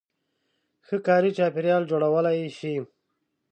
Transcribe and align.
-ښه 0.83 0.97
کاري 1.07 1.31
چاپېریال 1.37 1.83
جوړولای 1.91 2.37
شئ 2.57 2.75